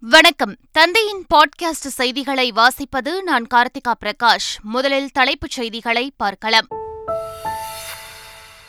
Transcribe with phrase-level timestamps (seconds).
[0.00, 0.56] வணக்கம்.
[0.72, 4.60] தந்தையின் பாட்காஸ்ட் செய்திகளை வாசிப்பது நான் கார்த்திகா பிரகாஷ்.
[4.62, 6.66] முதலில் தலைப்புச் செய்திகளை பார்க்கலாம்.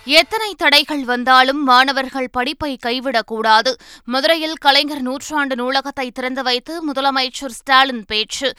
[0.05, 3.73] எத்தனை தடைகள் வந்தாலும் மாணவர்கள் படிப்பை கைவிடக்கூடாது.
[4.03, 8.53] மதுரையில் கலைஞர் நூற்றாண்டு நூலகத்தை திறந்து வைத்து முதலமைச்சர் ஸ்டாலின் பேச்சு.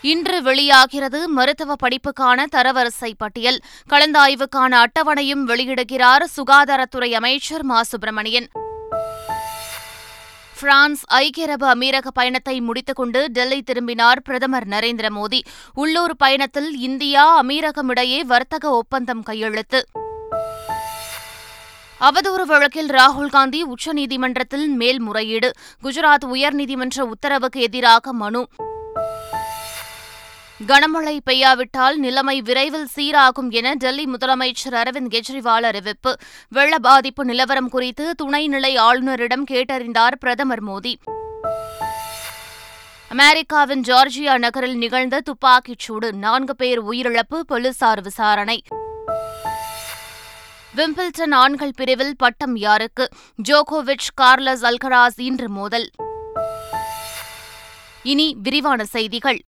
[0.00, 3.60] இன்று வெளியாகிறது மருத்துவ படிப்புக்கான தரவரிசை பட்டியல்.
[3.90, 7.82] கலந்தாய்வுக்கான அட்டவணையும் வெளியிடுகிறார் சுகாதாரத்துறை அமைச்சர் மா.
[7.82, 8.48] சுப்பிரமணியன்.
[10.60, 15.40] பிரான்ஸ் ஐக்கிய அரபு அமீரக பயணத்தை முடித்துக் கொண்டு டெல்லி திரும்பினார் பிரதமர் நரேந்திர மோடி.
[15.74, 19.84] உள்ளூர் பயணத்தில் இந்தியா அமீரகம் இடையே வர்த்தக ஒப்பந்தம் கையெழுத்து.
[22.00, 25.50] அவதூறு வழக்கில் ராகுல் காந்தி உச்சநீதிமன்றத்தில் மேல்முறையீடு.
[25.82, 28.46] குஜராத் உயர்நீதிமன்ற உத்தரவுக்கு எதிராக மனு.
[30.66, 36.16] கனமழை பெய்யாவிட்டால் நிலைமை விரைவில் சீராகும் என டெல்லி முதலமைச்சர் அரவிந்த் கெஜ்ரிவால் அறிவிப்பு.
[36.48, 40.94] வெள்ள பாதிப்பு நிலவரம் குறித்து துணைநிலை ஆளுநரிடம் கேட்டறிந்தார் பிரதமர் மோடி.
[43.08, 46.12] அமெரிக்காவின் ஜார்ஜியா நகரில் நிகழ்ந்த துப்பாக்கிச் சூடு.
[46.12, 48.62] நான்கு பேர் உயிரிழப்பு போலீசார் விசாரணை.
[50.76, 53.08] விம்பிள்டன் ஆண்கள் பிரிவில் பட்டம் யாருக்கு?
[53.48, 55.90] ஜோகோவிச் கார்லஸ் அல்கராஸ் இன்று மோதல்.
[58.02, 59.42] இனி விரிவான செய்திகள்.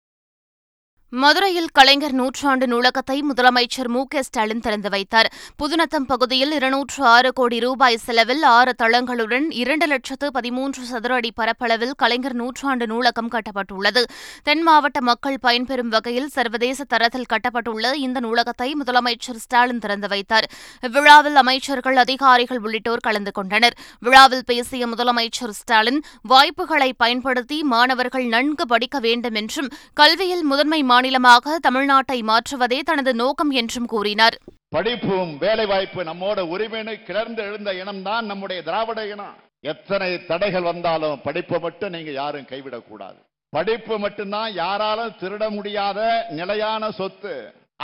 [1.13, 5.29] மதுரையில் கலைஞர் நூற்றாண்டு நூலகத்தை முதலமைச்சர் மு க ஸ்டாலின் திறந்து வைத்தார்.
[5.57, 11.95] புதுநத்தம் பகுதியில் இருநூற்று ஆறு கோடி ரூபாய் செலவில் ஆறு தளங்களுடன் இரண்டு லட்சத்து பதிமூன்று சதுர அடி பரப்பளவில்
[12.03, 14.03] கலைஞர் நூற்றாண்டு நூலகம் கட்டப்பட்டுள்ளது.
[14.43, 20.49] தென் மாவட்ட மக்கள் பயன்பெறும் வகையில் சர்வதேச தரத்தில் கட்டப்பட்டுள்ள இந்த நூலகத்தை முதலமைச்சர் ஸ்டாலின் திறந்து வைத்தார்.
[20.83, 23.77] இவ்விழாவில் அமைச்சர்கள் அதிகாரிகள் உள்ளிட்டோர் கலந்து கொண்டனர்.
[23.99, 32.17] விழாவில் பேசிய முதலமைச்சர் ஸ்டாலின் வாய்ப்புகளை பயன்படுத்தி மாணவர்கள் நன்கு படிக்க வேண்டும் என்றும் கல்வியில் முதன்மை மாநிலமாக தமிழ்நாட்டை
[32.31, 34.35] மாற்றுவதே தனது நோக்கம் என்றும் கூறினார்.
[34.69, 39.37] படிப்பும் வேலைவாய்ப்பு நம்மோட உரிமைன்னு கிளர்ந்து எழுந்த இனம்தான் நம்முடைய திராவிட இனம்.
[39.73, 43.19] எத்தனை தடைகள் வந்தாலும் படிப்பை மட்டும் நீங்க யாரும் கைவிடக்கூடாது.
[43.57, 47.35] படிப்பு மட்டும்தான் யாராலும் திருட முடியாத நிலையான சொத்து.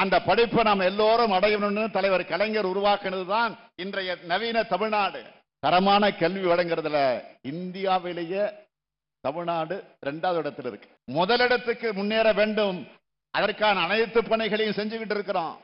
[0.03, 5.22] அந்த படிப்பை நாம் எல்லோரும் அடையணும்னு தலைவர் கலைஞர் உருவாக்குனதுதான் இன்றைய நவீன தமிழ்நாடு.
[5.65, 6.99] தரமான கல்வி வழங்குறதுல
[7.55, 8.44] இந்தியாவிலேயே
[9.25, 10.88] தமிழ்நாடு இரண்டாவது இடத்துல இருக்கு.
[11.19, 12.78] முதலிடத்துக்கு முன்னேற வேண்டும்
[13.36, 15.54] அதற்கான அனைத்து பணிகளையும் செஞ்சுக்கிட்டு இருக்கிறோம்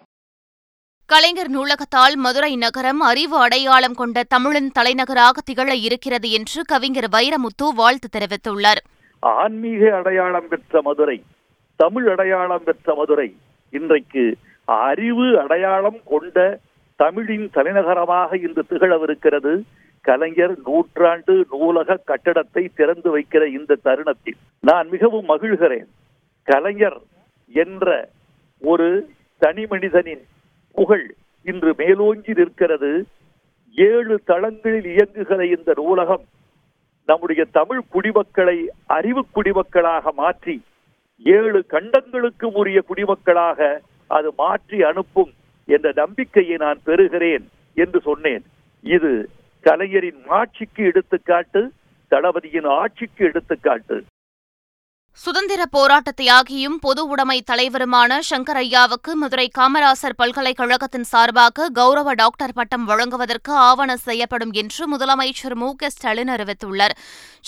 [1.10, 8.08] கலைஞர் நூலகத்தால் மதுரை நகரம் அறிவு அடையாளம் கொண்ட தமிழின் தலைநகராக திகழ இருக்கிறது என்று கவிஞர் வைரமுத்து வாழ்த்து
[8.16, 8.80] தெரிவித்துள்ளார்.
[9.20, 11.18] ஆன்மீக அடையாளம் பெற்ற மதுரை
[11.76, 13.28] தமிழ் அடையாளம் பெற்ற மதுரை
[13.70, 14.24] இன்றைக்கு
[14.64, 16.58] அறிவு அடையாளம் கொண்ட
[16.96, 19.52] தமிழின் தலைநகரமாக இன்று திகழவிருக்கிறது
[20.00, 24.38] கலைஞர் நூற்றாண்டு நூலக கட்டடத்தை திறந்து வைக்கிற இந்த தருணத்தில்.
[24.60, 25.90] நான் மிகவும் மகிழ்கிறேன்.
[26.42, 27.00] கலைஞர்
[27.50, 27.86] என்ற
[28.62, 28.88] ஒரு
[29.42, 30.24] தனி மனிதனின்
[30.76, 31.06] புகழ்
[31.46, 32.92] இன்று மேலோங்கி நிற்கிறது.
[33.78, 36.24] ஏழு தளங்களில் இயங்குகிற இந்த நூலகம்
[37.08, 38.58] நம்முடைய தமிழ் குடிமக்களை
[38.96, 40.56] அறிவு குடிமக்களாக மாற்றி
[41.26, 43.60] ஏழு கண்டங்களுக்கு உரிய குடிமக்களாக
[44.06, 45.32] அது மாற்றி அனுப்பும்
[45.68, 48.44] என்ற நம்பிக்கையை நான் பெறுகிறேன் என்று சொன்னேன்.
[48.84, 49.12] இது
[49.60, 51.62] கலைஞரின் ஆட்சிக்கு எடுத்துக்காட்டு
[52.12, 53.98] தளபதியின் ஆட்சிக்கு எடுத்துக்காட்டு.
[55.16, 63.52] சுதந்திர போராட்ட தியாகியும் பொது உடைமை தலைவருமான சங்கரையாவுக்கு மதுரை காமராசர் பல்கலைக்கழகத்தின் சார்பாக கௌரவ டாக்டர் பட்டம் வழங்குவதற்கு
[63.52, 66.94] ஆவண செய்யப்படும் என்று முதலமைச்சர் மு க ஸ்டாலின் அறிவித்துள்ளார்.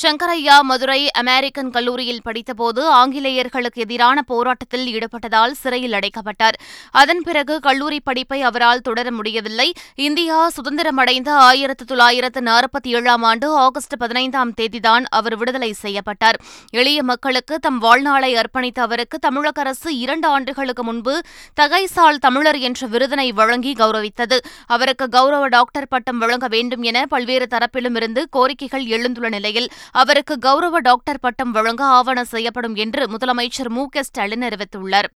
[0.03, 6.59] சங்கரையா மதுரை அமெரிக்கன் கல்லூரியில் படித்தபோது ஆங்கிலேயர்களுக்கு எதிரான போராட்டத்தில் ஈடுபட்டதால் சிறையில் அடைக்கப்பட்டார்.
[6.91, 9.73] அதன் பிறகு கல்லூரி படிப்பை அவரால் தொடர முடியவில்லை.
[9.95, 16.41] இந்தியா சுதந்திரமடைந்த ஆயிரத்து தொள்ளாயிரத்து நாற்பத்தி ஏழாம் ஆண்டு ஆகஸ்ட் பதினைந்தாம் தேதிதான் அவர் விடுதலை செய்யப்பட்டார்.
[16.71, 21.21] எளிய மக்களுக்கு தம் வாழ்நாளை அர்ப்பணித்த அவருக்கு தமிழக அரசு இரண்டு ஆண்டுகளுக்கு முன்பு
[21.61, 24.39] தகைசால் தமிழர் என்ற விருதினை வழங்கி கௌரவித்தது.
[24.67, 30.79] அவருக்கு கௌரவ டாக்டர் பட்டம் வழங்க வேண்டும் என பல்வேறு தரப்பிலும் இருந்து கோரிக்கைகள் எழுந்துள்ள நிலையில் அவருக்கு கௌரவ
[30.79, 35.11] டாக்டர் பட்டம் வழங்க ஆவண செய்யப்படும் என்று முதலமைச்சர் மு க ஸ்டாலின் அறிவித்துள்ளார்.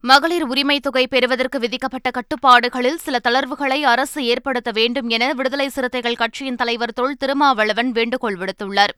[0.00, 6.56] மகளிர் உரிமை தொகை பெறுவதற்கு விதிக்கப்பட்ட கட்டுப்பாடுகளில் சில தளர்வுகளை அரசு ஏற்படுத்த வேண்டும் என விடுதலை சிறுத்தைகள் கட்சியின்
[6.56, 8.94] தலைவர் தொல் திருமாவளவன் வேண்டுகோள் விடுத்துள்ளார்.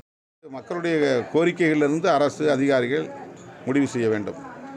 [0.50, 3.08] மக்களுடைய கோரிக்கைகளிலிருந்து அரசு அதிகாரிகள்
[3.66, 4.34] முடிவு செய்ய வேண்டும்.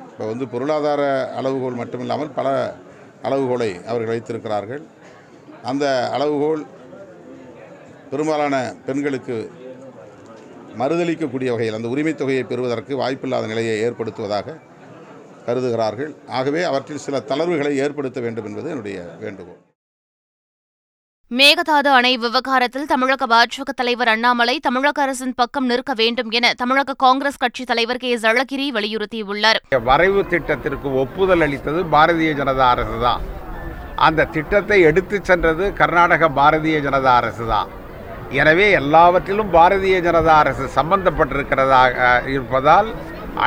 [0.09, 2.75] இப்போ வந்து பொருளாதார அளவுகோல் மட்டுமில்லாமல் பல
[3.23, 4.81] அளவுகோலை அவர்கள் வைத்திருக்கிறார்கள்.
[5.63, 6.65] அந்த அளவுகோல்
[8.09, 9.51] பெரும்பாலான பெண்களுக்கு
[10.77, 14.57] மறுதளிக்கக்கூடிய வகையில் அந்த உரிமைத் தொகையை பெறுவதற்கு வாய்ப்பில்லாத நிலையை ஏற்படுத்துவதாக
[15.45, 16.15] கருதுகிறார்கள்.
[16.27, 19.66] ஆகவே அவற்றில் சில தளர்வுகளை ஏற்படுத்த வேண்டும் என்பது என்னுடைய வேண்டுகோள்.
[21.31, 27.39] மேகதாது அணை விவகாரத்தில் தமிழக பாஜக தலைவர் அண்ணாமலை தமிழக அரசின் பக்கம் நிற்க வேண்டும் என தமிழக காங்கிரஸ்
[27.41, 28.09] கட்சி தலைவர் கே.
[28.17, 29.57] எஸ் அழகிரி வலியுறுத்தியுள்ளார்
[29.87, 33.23] வரைவு திட்டத்திற்கு ஒப்புதல் அளித்தது பாரதிய ஜனதா அரசு தான்.
[34.07, 37.71] அந்த திட்டத்தை எடுத்துச் சென்றது கர்நாடக பாரதிய ஜனதா அரசு தான்.
[38.41, 42.91] எனவே எல்லாவற்றிலும் பாரதிய ஜனதா அரசு சம்பந்தப்பட்டிருக்கிறதாக இருப்பதால்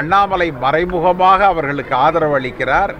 [0.00, 2.92] அண்ணாமலை மறைமுகமாக அவர்களுக்கு ஆதரவு அளிக்கிறார்.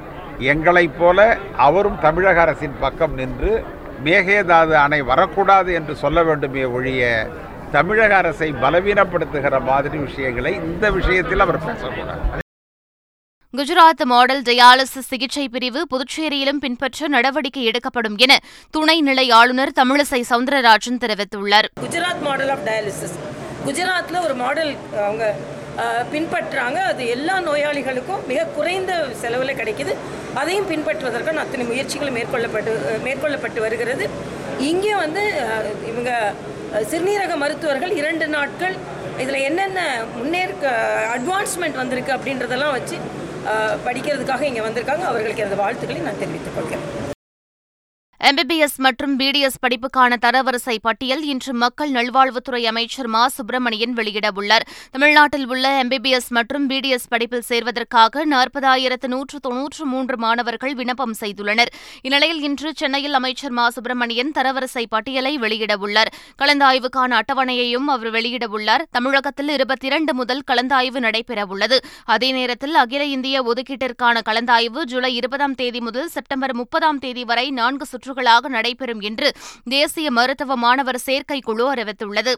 [0.55, 1.29] எங்களைப் போல
[1.69, 3.53] அவரும் தமிழக அரசின் பக்கம் நின்று
[4.05, 7.31] மேகேதாது அணை வரக்கூடாது என்று சொல்ல வேண்டுமே ஒழிய
[7.73, 12.23] தமிழக அரசை பலவீனப்படுத்துகிற மாதிரி விஷயங்களை இந்த விஷயத்தில் அவர் பேசக்கூடாது.
[13.55, 18.38] குஜராத் மாடல் டயாலிசிஸ் சிகிச்சை பிரிவு புதுச்சேரியிலும் பின்பற்ற நடவடிக்கை எடுக்கப்படும் என
[18.76, 21.69] துணைநிலை ஆளுநர் தமிழிசை சவுந்தரராஜன் தெரிவித்துள்ளார்.
[21.81, 23.17] Gujarat model of dialysis.
[23.67, 25.35] குஜராத்தில் ஒரு மாடல் அவங்க
[26.12, 28.93] பின்பற்றுறாங்க அது எல்லா நோயாளிகளுக்கும் மிக குறைந்த
[29.23, 29.93] செலவில் கிடைக்கிது.
[30.41, 32.73] அதையும் பின்பற்றுவதற்கான அத்தனை முயற்சிகளும் மேற்கொள்ளப்பட்டு
[33.06, 34.06] மேற்கொள்ளப்பட்டு வருகிறது.
[34.71, 35.23] இங்கே வந்து
[35.91, 36.12] இவங்க
[36.91, 38.77] சிறுநீரக மருத்துவர்கள் இரண்டு நாட்கள்
[39.23, 39.81] இதில் என்னென்ன
[40.19, 40.67] முன்னேற்க
[41.17, 42.99] அட்வான்ஸ்மெண்ட் வந்திருக்கு அப்படின்றதெல்லாம் வச்சு
[43.87, 45.05] படிக்கிறதுக்காக இங்கே வந்திருக்காங்க.
[45.11, 46.87] அவர்களுக்கு எனது வாழ்த்துக்களை நான் தெரிவித்துக் கொள்கிறேன்.
[48.31, 53.23] எம்பிபிஎஸ் மற்றும் பிடிஎஸ் படிப்புக்கான தரவரிசை பட்டியல் இன்று மக்கள் நல்வாழ்வுத்துறை அமைச்சர் மா.
[53.29, 61.15] சுப்பிரமணியன் வெளியிடவுள்ளார் தமிழ்நாட்டில் உள்ள எம்பிபிஎஸ் மற்றும் பிடிஎஸ் படிப்பில் சேர்வதற்காக நாற்பதாயிரத்து நூற்று தொன்னூற்று மூன்று மாணவர்கள் விண்ணப்பம்
[61.21, 61.71] செய்துள்ளனர்.
[62.03, 63.71] இந்நிலையில் இன்று சென்னையில் அமைச்சர் மா.
[63.71, 66.12] சுப்பிரமணியன் தரவரிசை பட்டியலை வெளியிடவுள்ளார்
[66.43, 71.81] கலந்தாய்வுக்கான அட்டவணையையும் அவர் வெளியிடவுள்ளார் தமிழகத்தில் இருபத்தி இரண்டு முதல் கலந்தாய்வு நடைபெறவுள்ளது
[72.17, 77.87] அதே நேரத்தில் அகில இந்திய ஒதுக்கீட்டிற்கான கலந்தாய்வு ஜூலை இருபதாம் தேதி முதல் செப்டம்பர் முப்பதாம் தேதி வரை நான்கு
[78.20, 79.28] ஆண்டுகளாக நடைபெறும் என்று
[79.69, 82.32] தேசிய மருத்துவ மாணவர் சேர்க்கை குழு அறிவித்துள்ளது.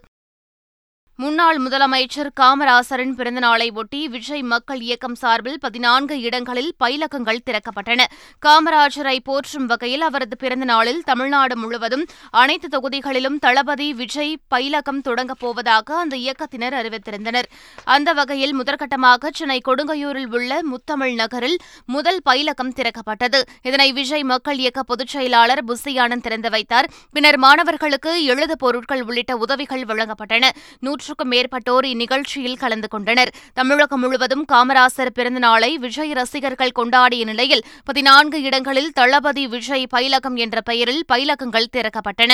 [1.23, 8.05] முன்னாள் முதலமைச்சர் காமராசரின் பிறந்தநாளை ஒட்டி விஜய் மக்கள் இயக்கம் சார்பில் பதினான்கு இடங்களில் பயிலகங்கள் திறக்கப்பட்டன.
[8.47, 15.99] காமராஜரை போற்றும் வகையில் அவரது பிறந்த நாளில் தமிழ்நாடு முழுவதும் அனைத்து தொகுதிகளிலும் தளபதி விஜய் பயிலகம் தொடங்கப் போவதாக
[15.99, 17.49] அந்த இயக்கத்தினர் அறிவித்திருந்தனர்.
[17.85, 23.43] அந்த வகையில் முதற்கட்டமாக சென்னை கொடுங்கையூரில் உள்ள முத்தமிழ் நகரில் முதல் பயிலகம் திறக்கப்பட்டது.
[23.63, 26.91] இதனை விஜய் மக்கள் இயக்க பொதுச் செயலாளர் புஸ்தியானந்த் திறந்து வைத்தார்.
[27.13, 30.51] பின்னர் மாணவர்களுக்கு எழுது பொருட்கள் உள்ளிட்ட உதவிகள் வழங்கப்பட்டன.
[31.13, 33.31] நூற்றுக்கும் மேற்பட்டோர் இந்நிகழ்ச்சியில் கலந்து கொண்டனர்.
[33.59, 41.05] தமிழகம் முழுவதும் காமராசர் பிறந்தநாளை விஜய் ரசிகர்கள் கொண்டாடிய நிலையில் பதினான்கு இடங்களில் தளபதி விஜய் பயிலகம் என்ற பெயரில்
[41.13, 42.33] பயிலகங்கள் திறக்கப்பட்டன.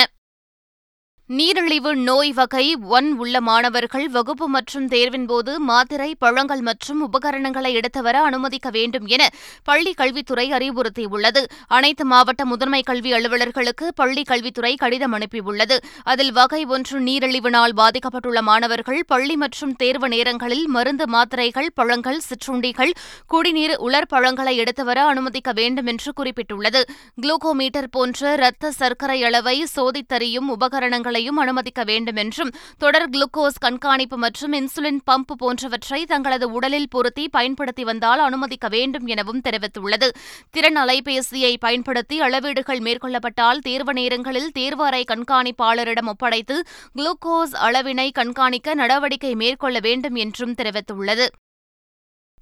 [1.37, 2.63] நீரிழிவு நோய் வகை
[2.97, 9.23] ஒன் உள்ள மாணவர்கள் வகுப்பு மற்றும் தேர்வின்போது மாத்திரை பழங்கள் மற்றும் உபகரணங்களை எடுத்து வர அனுமதிக்க வேண்டும் என
[9.63, 11.41] பள்ளி கல்வித்துறை அறிவுறுத்தியுள்ளது.
[11.67, 15.77] அனைத்து மாவட்ட முதன்மை கல்வி அலுவலர்களுக்கு பள்ளி கல்வித்துறை கடிதம் அனுப்பியுள்ளது.
[16.03, 22.95] அதில் வகை ஒன்று நீரிழிவினால் பாதிக்கப்பட்டுள்ள மாணவர்கள் பள்ளி மற்றும் தேர்வு நேரங்களில் மருந்து மாத்திரைகள் பழங்கள் சிற்றுண்டிகள்
[23.27, 26.83] குடிநீர் உலர் பழங்களை எடுத்து வர அனுமதிக்க வேண்டும் என்று குறிப்பிட்டுள்ளது.
[27.21, 34.53] குளுக்கோமீட்டர் போன்ற இரத்த சர்க்கரை அளவை சோதித்தறியும் உபகரணங்களை உபகரணங்களையும் அனுமதிக்க வேண்டும் என்றும் தொடர் குளுக்கோஸ் கண்காணிப்பு மற்றும்
[34.53, 40.09] இன்சுலின் பம்ப் போன்றவற்றை தங்களது உடலில் பொருத்தி பயன்படுத்தி வந்தால் அனுமதிக்க வேண்டும் எனவும் தெரிவித்துள்ளது.
[40.49, 46.63] திறன் அலைபேசியை பயன்படுத்தி அளவீடுகள் மேற்கொள்ளப்பட்டால் தேர்வு நேரங்களில் தேர்வு அறை கண்காணிப்பாளரிடம் ஒப்படைத்து
[46.95, 51.27] குளுக்கோஸ் அளவினை கண்காணிக்க நடவடிக்கை மேற்கொள்ள வேண்டும் என்றும் தெரிவித்துள்ளது.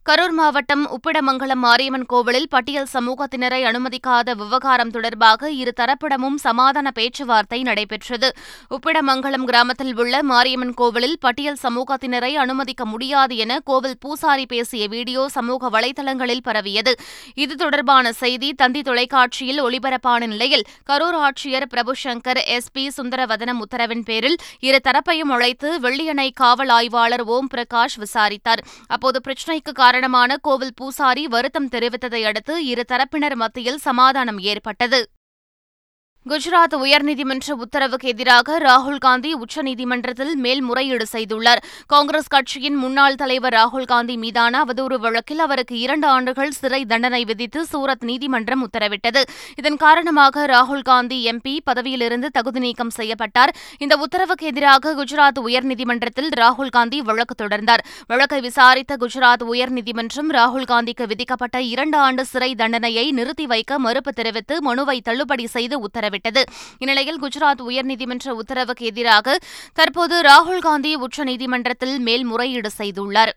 [0.08, 8.30] கரூர் மாவட்டம் உப்பிடமங்கலம் மாரியம்மன் கோவிலில் பட்டியல் சமூகத்தினரை அனுமதிக்காத விவகாரம் தொடர்பாக இரு தரப்பிடமும் சமாதான பேச்சுவார்த்தை நடைபெற்றது.
[8.76, 15.72] உப்பிடமங்கலம் கிராமத்தில் உள்ள மாரியம்மன் கோவிலில் பட்டியல் சமூகத்தினரை அனுமதிக்க முடியாது என கோவில் பூசாரி பேசிய வீடியோ சமூக
[15.76, 16.94] வலைதளங்களில் பரவியது.
[17.44, 24.40] இது தொடர்பான செய்தி தந்தி தொலைக்காட்சியில் ஒளிபரப்பான நிலையில் கரூர் ஆட்சியர் பிரபுசங்கர் எஸ் பி சுந்தரவதனம் உத்தரவின் பேரில்
[24.70, 28.64] இரு தரப்பையும் அழைத்து வெள்ளியணை காவல் ஆய்வாளர் ஓம் பிரகாஷ் விசாரித்தார்.
[28.96, 35.00] அப்போது பிரச்சினைக்கு காரணமான கோவில் பூசாரி வருத்தம் தெரிவித்ததை அடுத்து இரு தரப்பினர் மத்தியில் சமாதானம் ஏற்பட்டது.
[36.28, 41.62] குஜராத் உயர்நீதிமன்ற உத்தரவுக்கு எதிராக ராகுல் காந்தி உச்சநீதிமன்றத்தில் மேல்முறையீடு செய்துள்ளார்.
[41.88, 47.66] காங்கிரஸ் கட்சியின் முன்னாள் தலைவர் ராகுல் காந்தி மீதான அவதூறு வழக்கில் அவருக்கு இரண்டு ஆண்டுகள் சிறை தண்டனை விதித்து
[47.66, 49.24] சூரத் நீதிமன்றம் உத்தரவிட்டது.
[49.56, 53.56] இதன் காரணமாக ராகுல் காந்தி எம்பி பதவியிலிருந்து தகுதி நீக்கம் செய்யப்பட்டார்.
[53.78, 57.86] இந்த உத்தரவுக்கு எதிராக குஜராத் உயர்நீதிமன்றத்தில் ராகுல் காந்தி வழக்கு தொடர்ந்தார்.
[58.08, 64.62] வழக்கை விசாரித்த குஜராத் உயர்நீதிமன்றம் ராகுல் காந்திக்கு விதிக்கப்பட்ட இரண்டு ஆண்டு சிறை தண்டனையை நிறுத்தி வைக்க மறுப்பு தெரிவித்து
[64.62, 66.16] மனுவை தள்ளுபடி செய்து உத்தரவிட்டது.
[66.78, 69.38] இந்நிலையில் குஜராத் உயர்நீதிமன்ற உத்தரவுக்கு எதிராக
[69.74, 73.34] தற்போது ராகுல் காந்தி உச்சநீதிமன்றத்தில் மேல்முறையீடு செய்துள்ளார்.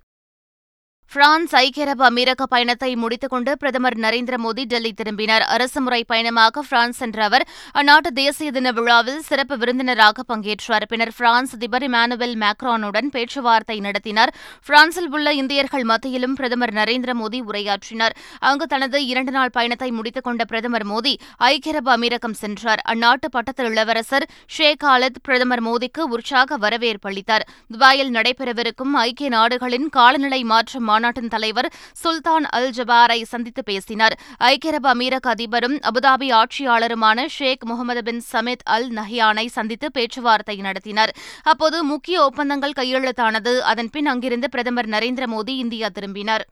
[1.12, 5.43] பிரான்ஸ் ஐக்கிய அரபு அமீரக பயணத்தை முடித்துக்கொண்டு பிரதமர் நரேந்திர மோடி டெல்லி திரும்பினார்.
[5.43, 10.85] அரசுமுறை பயணமாக பிரான்ஸ் சென்ற அவர் அந்நாட்டு தேசிய தின விழாவில் சிறப்பு விருந்தினராக பங்கேற்றார்.
[10.88, 14.33] பின்னர் பிரான்ஸ் அதிபர் இமானுவேல் மேக்ரானுடன் பேச்சுவார்த்தை நடத்தினார்.
[14.67, 18.14] பிரான்சில் உள்ள இந்தியர்கள் மத்தியிலும் பிரதமர் நரேந்திர மோடி உரையாற்றினார்.
[18.38, 22.83] அங்கு தனது இரண்டு நாள் பயணத்தை முடித்துக் கொண்ட பிரதமர் மோடி ஐக்கிய அரபு அமீரகம் சென்றார்.
[22.88, 27.49] அந்நாட்டு பட்டத்து இளவரசர் ஷேக் ஆலத் பிரதமர் மோடிக்கு உற்சாக வரவேற்பு அளித்தார்.
[27.71, 34.14] துபாயில் நடைபெறவிருக்கும் ஐக்கிய நாடுகளின் காலநிலை மாற்ற மாநாட்டின் தலைவர் சுல்தான் அல் ஜபாரை சந்தித்து பேசினார்.
[34.37, 41.14] ஐக்கிய அரபு அமீரக அதிபரும் அபுதாபி ஆட்சியாளருமான ஷேக் முகமது பின் சமித் அல் நஹியானை சந்தித்து பேச்சுவார்த்தை நடத்தினர்.
[41.42, 43.59] அப்போது முக்கிய ஒப்பந்தங்கள் கையெழுத்தானது.
[43.73, 46.47] அதன்பின் அங்கிருந்து பிரதமர் நரேந்திர மோடி இந்தியா திரும்பினார்.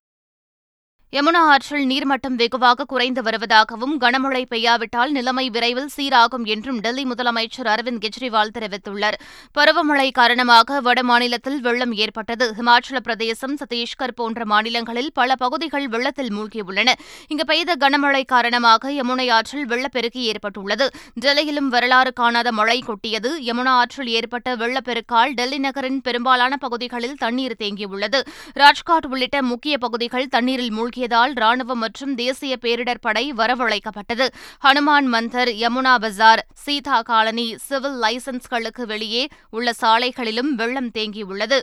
[1.13, 8.03] யமுனா ஆற்றில் நீர்மட்டம் வெகுவாக குறைந்து வருவதாகவும் கனமழை பெய்யாவிட்டால் நிலைமை விரைவில் சீராகும் என்றும் டெல்லி முதலமைச்சர் அரவிந்த்
[8.05, 9.17] கெஜ்ரிவால் தெரிவித்துள்ளார்.
[9.59, 12.55] பருவமழை காரணமாக வட மாநிலத்தில் வெள்ளம் ஏற்பட்டது.
[12.59, 16.93] ஹிமாச்சல பிரதேசம் சத்தீஸ்கர் போன்ற மாநிலங்களில் பல பகுதிகள் வெள்ளத்தில் மூழ்கியுள்ளன.
[17.29, 20.91] இங்கு பெய்த கனமழை காரணமாக யமுனை ஆற்றில் வெள்ளப்பெருக்கு ஏற்பட்டுள்ளது.
[21.21, 23.33] டெல்லியிலும் வரலாறு காணாத மழை கொட்டியது.
[23.41, 28.23] யமுனா ஆற்றில் ஏற்பட்ட வெள்ளப்பெருக்கால் டெல்லி நகரின் பெரும்பாலான பகுதிகளில் தண்ணீர் தேங்கியுள்ளது.
[28.53, 34.27] ராஜ்காட் உள்ளிட்ட முக்கிய பகுதிகள் தண்ணீரில் மூழ்கி தாக்கியதால் ராணுவம் மற்றும் தேசிய பேரிடர் படை வரவழைக்கப்பட்டது.
[34.65, 41.59] ஹனுமான் மந்தர் யமுனா பஜார் சீதா காலனி சிவில் லைசன்ஸ்களுக்கு வெளியே உள்ள சாலைகளிலும் வெள்ளம் தேங்கியுள்ளது.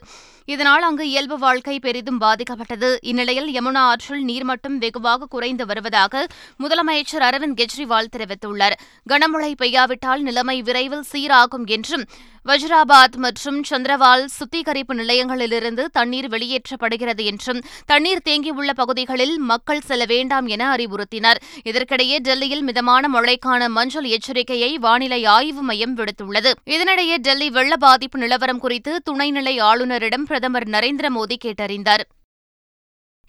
[0.46, 2.90] இதனால் அங்கு இயல்பு வாழ்க்கை பெரிதும் பாதிக்கப்பட்டது.
[3.02, 6.24] இந்நிலையில் யமுனா ஆற்றில் நீர்மட்டம் வெகுவாக குறைந்து வருவதாக
[6.64, 8.78] முதலமைச்சர் அரவிந்த் கெஜ்ரிவால் தெரிவித்துள்ளார்.
[9.10, 12.06] கனமழை பெய்யாவிட்டால் நிலைமை விரைவில் சீராகும் என்றும்
[12.46, 20.76] வஜ்ராபாத் மற்றும் சந்திரவால் சுத்திகரிப்பு நிலையங்களிலிருந்து தண்ணீர் வெளியேற்றப்படுகிறது என்றும் தண்ணீர் தேங்கியுள்ள பகுதிகளில் மக்கள் செல்ல வேண்டாம் என
[20.76, 21.36] அறிவுறுத்தினார்.
[21.64, 26.52] இதற்கிடையே டெல்லியில் மிதமான மழைக்கான மஞ்சள் எச்சரிக்கையை வானிலை ஆய்வு மையம் விடுத்துள்ளது.
[26.66, 32.00] இதனிடையே டெல்லி வெள்ள பாதிப்பு நிலவரம் குறித்து துணைநிலை ஆளுநரிடம் பிரதமர் நரேந்திர மோடி கேட்டறிந்தார்.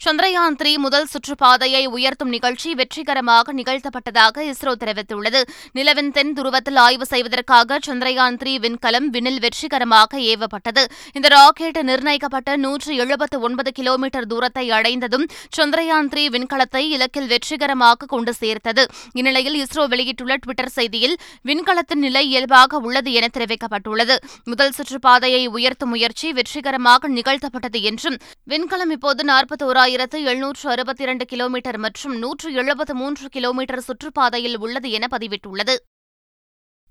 [0.01, 5.41] சந்திரயான் த்ரீ முதல் சுற்றுப்பாதையை உயர்த்தும் நிகழ்ச்சி வெற்றிகரமாக நிகழ்த்தப்பட்டதாக இஸ்ரோ தெரிவித்துள்ளது.
[5.77, 10.83] நிலவின் தென் துருவத்தில் ஆய்வு செய்வதற்காக சந்திரயான் த்ரீ விண்கலம் விண்ணில் வெற்றிகரமாக ஏவப்பட்டது.
[11.19, 15.27] இந்த ராக்கெட் நிர்ணயிக்கப்பட்ட நூற்று எழுபத்து ஒன்பது கிலோமீட்டர் தூரத்தை அடைந்ததும்
[15.59, 18.85] சந்திரயான் த்ரீ விண்கலத்தை இலக்கில் வெற்றிகரமாக கொண்டு சேர்த்தது.
[19.21, 21.17] இந்நிலையில் இஸ்ரோ வெளியிட்டுள்ள டுவிட்டர் செய்தியில்
[21.51, 24.19] விண்கலத்தின் நிலை இயல்பாக உள்ளது என தெரிவிக்கப்பட்டுள்ளது.
[24.53, 28.21] முதல் சுற்றுப்பாதையை உயர்த்தும் முயற்சி வெற்றிகரமாக நிகழ்த்தப்பட்டது என்றும்
[28.53, 34.89] விண்கலம் இப்போது நாற்பத்தி ஆயிரத்து எழுநூற்று அறுபத்தி இரண்டு கிலோமீட்டர் மற்றும் நூற்று எழுபத்து மூன்று கிலோமீட்டர் சுற்றுப்பாதையில் உள்ளது
[34.91, 35.75] என பதிவிட்டுள்ளது.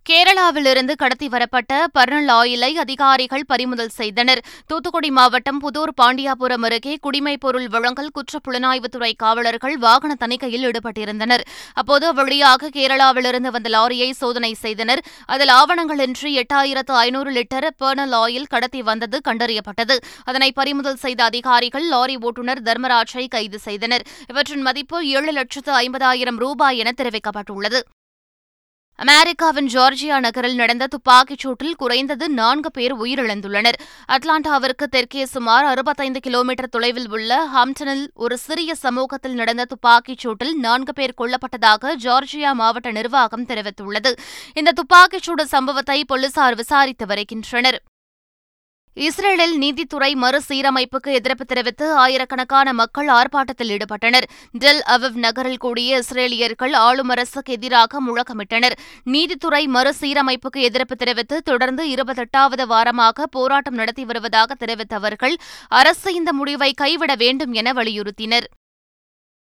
[0.10, 4.44] கேரளாவிலிருந்து கடத்தி வரப்பட்ட பர்னல் ஆயிலை அதிகாரிகள் பறிமுதல் செய்தனர்.
[4.68, 11.40] தூத்துக்குடி மாவட்டம் புதூர் பாண்டியாபுரம் அருகே குடிமைப் பொருள் வழங்கல் குற்ற புலனாய்வுத்துறை காவலர்கள் வாகன தணிக்கையில் ஈடுபட்டிருந்தனர்.
[11.74, 15.04] அப்போது வழியாக கேரளாவிலிருந்து வந்த லாரியை சோதனை செய்தனர்.
[15.26, 19.98] அதில் ஆவணங்களின்றி எட்டாயிரத்து ஐநூறு லிட்டர் பர்னல் ஆயில் கடத்தி வந்தது கண்டறியப்பட்டது.
[20.24, 24.06] அதனை பறிமுதல் செய்த அதிகாரிகள் லாரி ஓட்டுநர் தர்மராஜை கைது செய்தனர்.
[24.30, 27.80] இவற்றின் மதிப்பு ஏழு லட்சத்து ஐம்பதாயிரம் ரூபாய் என தெரிவிக்கப்பட்டுள்ளது.
[28.98, 33.78] அமெரிக்காவின் ஜார்ஜியா நகரில் நடந்த துப்பாக்கிச் சூட்டில் குறைந்தது நான்கு பேர் உயிரிழந்துள்ளனர்.
[34.08, 40.94] அட்லாண்டாவிற்கு தெற்கே சுமார் அறுபத்தைந்து கிலோமீட்டர் தொலைவில் உள்ள ஹாம்டனில் ஒரு சிறிய சமூகத்தில் நடந்த துப்பாக்கிச் சூட்டில் நான்கு
[40.94, 44.14] பேர் கொல்லப்பட்டதாக ஜார்ஜியா மாவட்ட நிர்வாகம் தெரிவித்துள்ளது.
[44.54, 47.82] இந்த துப்பாக்கிச் சூடு சம்பவத்தை போலீசார் விசாரித்து வருகின்றனர்.
[48.96, 54.28] இஸ்ரேலில் நீதித்துறை மறுசீரமைப்புக்கு எதிர்ப்பு தெரிவித்து ஆயிரக்கணக்கான மக்கள் ஆர்ப்பாட்டத்தில் ஈடுபட்டனர்.
[54.64, 58.76] டெல் அவிவ் நகரில் கூடிய இஸ்ரேலியர்கள் ஆளும் அரசுக்கு எதிராக முழக்கமிட்டனர்.
[59.16, 65.36] நீதித்துறை மறுசீரமைப்புக்கு எதிர்ப்பு தெரிவித்து தொடர்ந்து இருபத்தெட்டாவது வாரமாக போராட்டம் நடத்தி வருவதாக தெரிவித்த அவர்கள்
[65.82, 68.48] அரசு இந்த முடிவை கைவிட வேண்டும் என வலியுறுத்தினர்.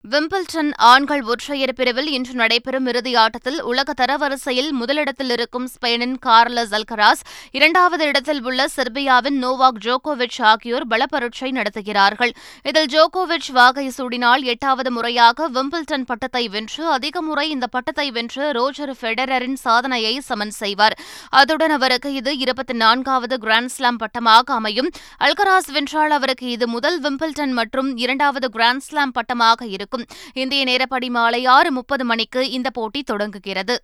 [0.04, 7.21] விம்பிள்டன் ஆண்கள் ஒற்றையர் பிரிவில் இன்று நடைபெறும் இறுதி ஆட்டத்தில் உலக தரவரிசையில் முதலிடத்தில் இருக்கும் ஸ்பெயினின் கார்லஸ் அல்கராஸ்
[7.50, 12.33] இரண்டாவது இடத்தில் உள்ள செர்பியாவின் நோவாக் ஜோகோவிச் ஆகியோர் பலப்பரட்சை நடத்துகிறார்கள்.
[12.62, 18.95] இதில் ஜோகோவிச் வாகை சூடினால் எட்டாவது முறையாக விம்பிள்டன் பட்டத்தை வென்று அதிக முறை இந்த பட்டத்தை வென்று ரோஜர்
[19.02, 20.97] ஃபெடரரின் சாதனையை சமன் செய்வார்.
[21.37, 24.90] அதுடன் அவருக்கு இது இருபத்தி நான்காவது கிராண்ட்ஸ்லாம் பட்டமாக அமையும்.
[25.19, 29.88] அல்கராஸ் வென்றால் அவருக்கு இது முதல் விம்பிள்டன் மற்றும் இரண்டாவது கிராண்ட்ஸ்லாம் பட்டமாக இருக்கும்.
[30.35, 33.82] இந்திய நேரப்படி மாலை ஆறு முப்பது மணிக்கு இந்த போட்டி தொடங்குகிறது.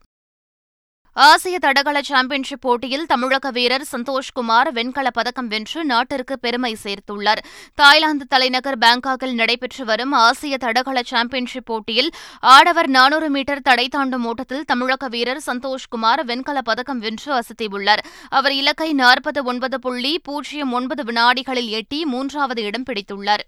[1.13, 7.39] ஆசிய தடகள சாம்பியன்ஷிப் போட்டியில் தமிழக வீரர் சந்தோஷ்குமார் வெண்கல பதக்கம் வென்று நாட்டிற்கு பெருமை சேர்த்துள்ளார்.
[7.75, 12.11] தாய்லாந்து தலைநகர் பாங்காக்கில் நடைபெற்று வரும் ஆசிய தடகள சாம்பியன்ஷிப் போட்டியில்
[12.41, 18.05] ஆடவர் நானூறு மீட்டர் தடை தாண்டும் ஓட்டத்தில் தமிழக வீரர் சந்தோஷ்குமார் வெண்கல பதக்கம் வென்று அசத்தியுள்ளார்.
[18.29, 23.45] அவர் இலக்கை நாற்பது ஒன்பது புள்ளி பூஜ்ஜியம் ஒன்பது வினாடிகளில் எட்டி மூன்றாவது இடம் பிடித்துள்ளார்.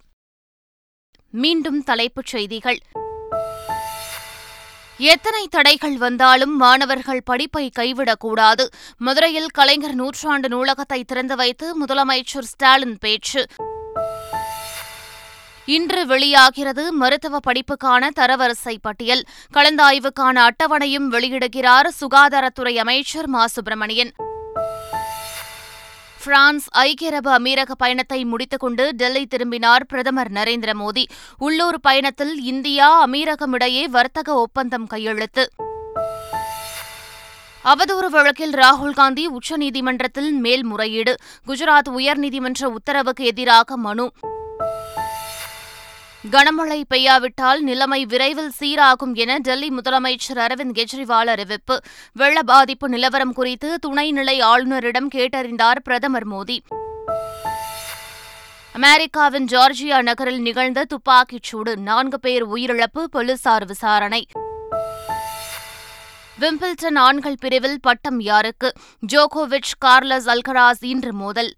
[1.31, 2.79] மீண்டும் தலைப்புச் செய்திகள்.
[4.99, 8.67] எத்தனை தடைகள் வந்தாலும் மாணவர்கள் படிப்பை கைவிடக்கூடாது.
[8.97, 13.47] மதுரையில் கலைஞர் நூற்றாண்டு நூலகத்தை திறந்து வைத்து முதலமைச்சர் ஸ்டாலின் பேச்சு.
[15.65, 19.25] இன்று வெளியாகிறது மருத்துவ படிப்புக்கான தரவரிசை பட்டியல்.
[19.55, 23.47] கலந்தாய்வுக்கான அட்டவணையும் வெளியிடுகிறார் சுகாதாரத்துறை அமைச்சர் மா.
[23.47, 24.13] சுப்பிரமணியன்.
[26.25, 31.05] பிரான்ஸ் ஐக்கிய அரபு அமீரக பயணத்தை முடித்துக்கொண்டு டெல்லி திரும்பினார் பிரதமர் நரேந்திர மோடி.
[31.39, 35.51] உள்ளூர் பயணத்தில் இந்தியா அமீரகம் இடையே வர்த்தக ஒப்பந்தம் கையெழுத்து.
[37.65, 41.17] அவதூறு வழக்கில் ராகுல் காந்தி உச்சநீதிமன்றத்தில் மேல்முறையீடு.
[41.47, 44.11] குஜராத் உயர்நீதிமன்ற உத்தரவுக்கு எதிராக மனு.
[46.27, 51.81] கனமழை பெய்யாவிட்டால் நிலைமை விரைவில் சீராகும் என டெல்லி முதலமைச்சர் அரவிந்த் கெஜ்ரிவால் அறிவிப்பு.
[52.13, 56.59] வெள்ள பாதிப்பு நிலவரம் குறித்து துணைநிலை ஆளுநரிடம் கேட்டறிந்தார் பிரதமர் மோடி.
[58.73, 64.27] அமெரிக்காவின் ஜார்ஜியா நகரில் நிகழ்ந்த துப்பாக்கிச் சூடு நான்கு பேர் உயிரிழப்பு போலீசார் விசாரணை.
[66.41, 68.73] விம்பிள்டன் ஆண்கள் பிரிவில் பட்டம் யாருக்கு?
[69.13, 71.55] ஜோகோவிச் கார்லஸ் அல்கராஸ் இன்று மோதல்.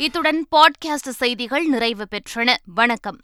[0.00, 2.56] இத்துடன் பாட்காஸ்ட் செய்திகள் நிறைவு பெற்றன.
[2.64, 3.20] வணக்கம்.